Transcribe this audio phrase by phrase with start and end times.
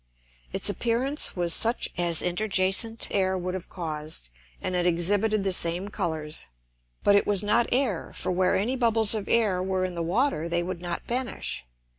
[0.51, 5.89] Its appearance was such as interjacent Air would have caused, and it exhibited the same
[5.89, 6.47] Colours.
[7.03, 10.49] But it was not air, for where any Bubbles of Air were in the Water
[10.49, 11.67] they would not vanish.